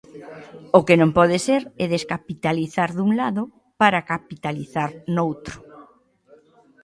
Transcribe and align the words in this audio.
O 0.77 0.79
que 0.87 0.95
non 1.01 1.11
pode 1.17 1.37
ser 1.47 1.61
é 1.83 1.85
descapitalizar 1.95 2.89
dun 2.97 3.09
lado 3.21 3.43
para 3.81 4.05
capitalizar 4.11 4.89
noutro. 5.15 5.57